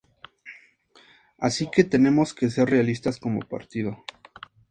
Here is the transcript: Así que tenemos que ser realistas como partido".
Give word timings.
Así 1.37 1.69
que 1.69 1.83
tenemos 1.83 2.33
que 2.33 2.49
ser 2.49 2.67
realistas 2.71 3.19
como 3.19 3.41
partido". 3.41 4.03